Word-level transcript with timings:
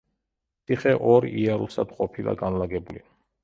ციხე 0.71 0.93
ორ 1.11 1.29
იარუსად 1.43 1.95
ყოფილა 2.01 2.37
განლაგებული. 2.43 3.09